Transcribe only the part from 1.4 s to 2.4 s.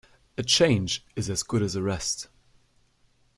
good as a rest.